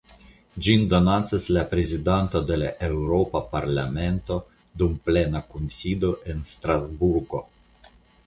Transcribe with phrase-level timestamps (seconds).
[0.67, 4.37] Ĝin donacas la Prezidanto de la Eŭropa Parlamento
[4.83, 7.43] dum plena kunsido en Strasburgo.